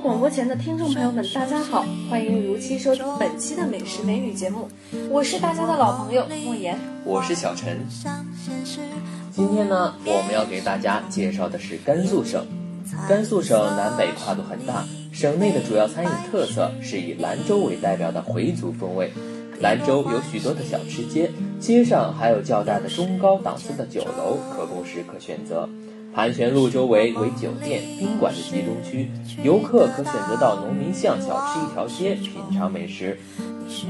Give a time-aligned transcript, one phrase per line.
[0.00, 4.68] 广播前的听众朋友们，大家好，欢迎如期收听本期的美食美女节目，
[5.10, 7.84] 我是大家的老朋友莫言，我是小陈。
[9.32, 12.46] 今天呢，我们要给大家介绍的是甘肃省。
[13.08, 19.12] 甘肃省南北跨度很大，省内的主要餐饮特色是以兰州为代表的回族风味。
[19.58, 25.68] 兰州有许多的小吃街，街上还有较大的中高档次的酒楼可供食客选择。
[26.14, 29.10] 盘旋路周围为酒店、宾馆的集中区，
[29.42, 33.18] 游客可选择到农民巷小吃一条街品尝美食。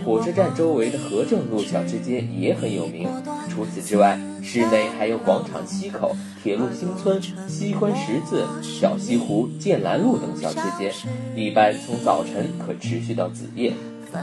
[0.02, 3.06] 火车站周围的和政路小吃街也很有名。
[3.50, 10.90] 除此之外，市内还有广场西口、铁路新村、西关十字、小西湖、剑兰路等小吃街，
[11.36, 13.74] 一般从早晨可持续到子夜。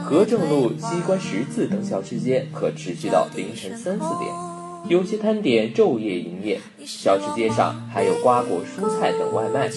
[0.04, 4.51] 和政路、西关十字等小吃街可持续到凌晨三四点。
[4.88, 9.70] 有些摊点昼夜营业，小吃街上还有瓜果蔬菜等外卖。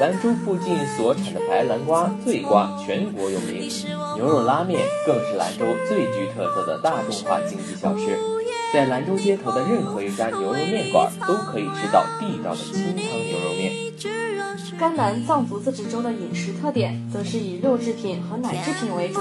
[0.00, 3.68] 兰州附近所产的白兰瓜、醉瓜全国有名，
[4.16, 8.18] 牛肉拉面更是兰州最具特色的大众化经济小吃。
[8.72, 13.92] 在兰州街头的任何一家牛肉面馆都可以吃到地道的清汤牛肉面。
[14.78, 19.20] 甘南藏族自治州的饮食特点则是以肉制品和奶制品为主，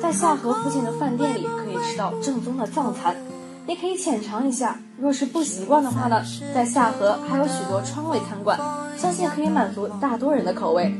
[0.00, 3.16] 在下河附近的饭店里可以吃到正宗的藏餐。
[3.64, 6.20] 你可以浅尝一下，若是不习惯的话呢，
[6.52, 8.58] 在下河还有许多川味餐馆，
[8.96, 10.92] 相信可以满足大多人的口味。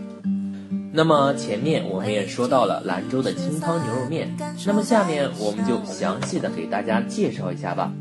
[0.93, 4.33] 那么前面我们也说到了兰州的清汤牛肉面，
[4.65, 7.93] 那么下面我们就详细的给大家介绍一下吧。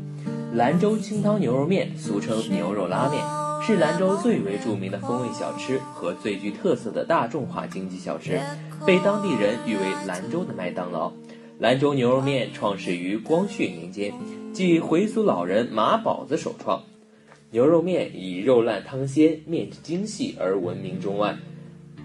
[0.54, 3.20] 兰州清汤牛肉面俗称牛肉拉面，
[3.66, 8.38] 是兰州最为著名的风味小吃和最具特色的大众化经济小吃，
[8.86, 11.10] 被当地人誉为兰州的麦当劳。
[11.62, 14.12] 兰州牛肉面创始于光绪年间。
[14.52, 16.82] 即回族老人马宝子首创，
[17.52, 21.36] 牛肉面以肉烂汤鲜、面质精细而闻名中外。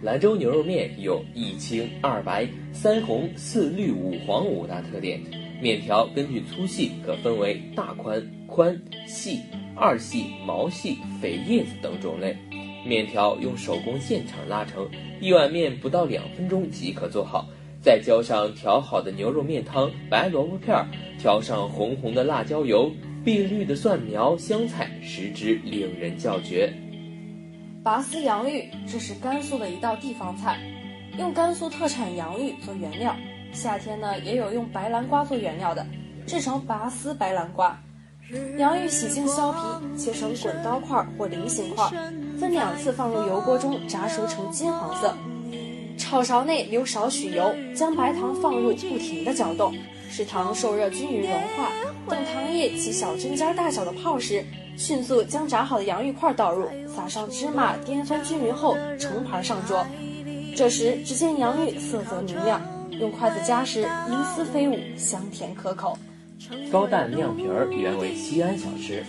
[0.04, 5.20] 兰州牛肉面有一青二白三红四绿五黄五大特点，
[5.60, 9.40] 面条根据粗细可分为大宽、宽、细、
[9.76, 12.38] 二细、毛细、肥叶子等种类。
[12.86, 14.88] 面条用手工现场拉成，
[15.20, 17.50] 一碗面不到两分钟即可做好。
[17.88, 20.86] 再浇上调好的牛肉面汤、白萝卜片儿，
[21.18, 22.92] 调上红红的辣椒油、
[23.24, 26.74] 碧绿的蒜苗、香菜，食之令人叫绝。
[27.86, 30.60] 拔丝洋芋，这是甘肃的一道地方菜，
[31.18, 33.16] 用甘肃特产洋芋做原料。
[33.54, 35.88] 夏天呢，也有用白兰瓜做原料的，
[36.26, 37.80] 制成拔丝白兰瓜。
[38.58, 41.90] 洋芋洗净削皮，切成滚刀块或菱形块，
[42.38, 45.16] 分两次放入油锅中炸熟成金黄色。
[45.98, 49.76] 炒勺内留少许油，将白糖放入，不停地搅动，
[50.10, 51.72] 使糖受热均匀融化。
[52.08, 54.46] 等糖液起小针尖大小的泡时，
[54.78, 59.86] 迅速将炸好的洋芋块倒入，撒上芝麻，颠翻均匀后盛盘上桌。
[60.56, 65.98] 这时，只见洋芋色泽明亮，用筷子夹时银丝飞舞，香甜可口。
[66.72, 69.04] 高蛋酿皮儿原为西安小吃，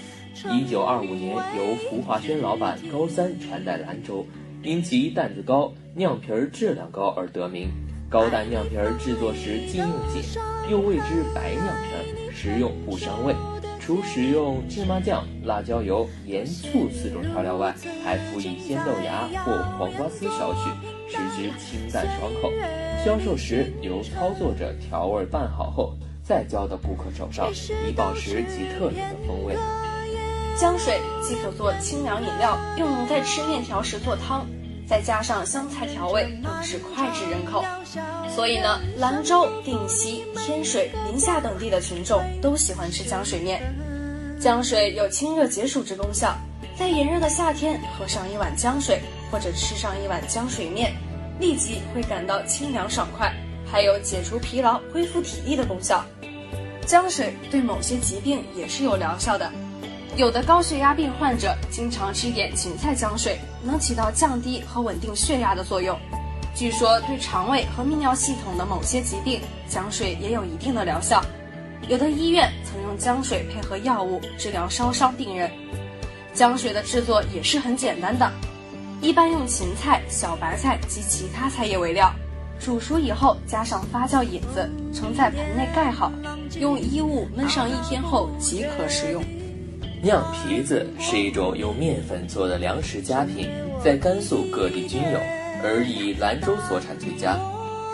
[0.50, 4.26] 一九二五年由胡华轩老板高三传代兰州。
[4.62, 7.68] 因其蛋子高、酿皮儿质量高而得名。
[8.10, 13.34] 高蛋酿皮儿制作时禁用碱，又谓之白酿皮儿，食用不伤胃。
[13.78, 17.74] 除使用芝麻酱、辣椒油、盐、醋四种调料外，
[18.04, 20.70] 还辅以鲜豆芽或黄瓜丝少许，
[21.08, 22.52] 使之清淡爽口。
[23.04, 27.50] 销售时由操作者调味拌好后，再交到顾客手上，
[27.88, 29.54] 以保持其特有的风味。
[30.58, 34.44] 姜水既可做清凉饮料，又能在吃面条时做汤，
[34.88, 37.64] 再加上香菜调味，更是脍炙人口。
[38.28, 43.62] 所以呢，兰州、定西、天水、宁夏等地的群众都喜欢吃姜水面。
[44.40, 46.34] 姜水有清热解暑之功效，
[46.76, 50.92] 在炎热的夏天喝上一碗姜水，或者吃上一碗姜水面，
[51.38, 53.32] 立即会感到清凉爽快，
[53.64, 56.04] 还有解除疲劳、恢复体力的功效。
[56.84, 59.48] 姜水对某些疾病也是有疗效的。
[60.18, 65.96] 有的高血压病患者经常吃点芹菜姜水，能起到降低和稳定血压的作用。
[66.56, 71.22] 据说对肠胃和泌尿系统的某些疾病，姜水也有一定的疗效。
[71.86, 75.48] 有的医院曾用姜水配合药物治疗烧伤病人。
[76.34, 78.28] 姜水的制作也是很简单的，
[79.00, 82.12] 一般用芹菜、小白菜及其他菜叶为料，
[82.58, 86.10] 煮熟以后加上发酵引子，盛在盆内盖好，
[86.58, 89.22] 用衣物闷上一天后即可食用。
[90.00, 93.50] 酿皮子是一种用面粉做的粮食佳品，
[93.82, 95.18] 在甘肃各地均有，
[95.64, 97.36] 而以兰州所产最佳。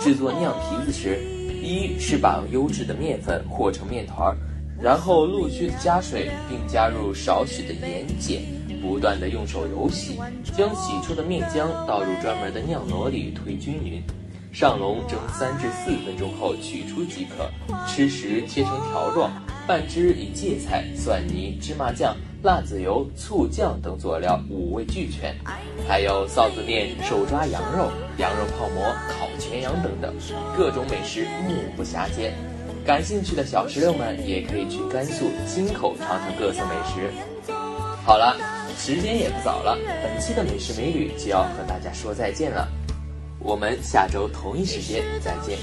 [0.03, 1.19] 制作酿皮子时，
[1.63, 4.37] 一是把优质的面粉和成面团儿，
[4.79, 8.37] 然后陆续加水，并加入少许的盐碱，
[8.83, 10.19] 不断的用手揉洗，
[10.55, 14.03] 将洗出的面浆倒入专门的酿箩里推均匀，
[14.53, 17.51] 上笼蒸三至四分钟后取出即可。
[17.89, 19.33] 吃时切成条状，
[19.67, 25.35] 拌汁以芥菜、蒜泥、芝麻酱、辣子油、醋酱等佐料，五味俱全。
[25.89, 30.15] 还有臊子面、手抓羊肉、羊肉泡馍、烤全羊等等，
[30.57, 32.35] 各种美食目不暇接。
[32.85, 37.11] 感兴趣的小石榴们也可以去甘肃亲口尝尝各色美食。
[38.05, 38.37] 好了，
[38.77, 42.69] 时间也不早了，本期的美食美旅就要和大家说再见了。
[43.39, 45.59] 我们下周同一时间再见。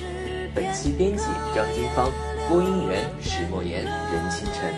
[0.54, 1.24] 本期编辑
[1.56, 2.12] 张金芳，
[2.50, 4.74] 播音员石墨言、任清晨。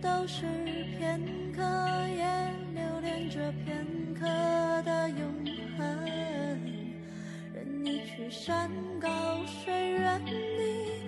[0.00, 0.42] 都是
[0.98, 1.20] 片
[1.54, 1.62] 刻，
[2.08, 2.24] 也
[2.74, 4.26] 留恋着片刻
[4.82, 5.18] 的永
[5.76, 6.06] 恒。
[7.52, 8.70] 任你去山
[9.00, 9.08] 高
[9.46, 10.20] 水远。
[10.24, 11.03] 你